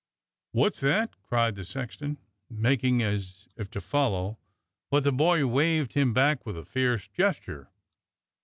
"W^ot's 0.55 0.79
that?" 0.79 1.11
cried 1.27 1.53
the 1.53 1.63
sexton, 1.63 2.17
making 2.49 3.03
as 3.03 3.47
if 3.55 3.69
to 3.69 3.79
follow, 3.79 4.39
but 4.89 5.03
the 5.03 5.11
boy 5.11 5.45
waved 5.45 5.93
him 5.93 6.11
back 6.11 6.43
with 6.43 6.57
a 6.57 6.65
fierce 6.65 7.07
gesture. 7.07 7.69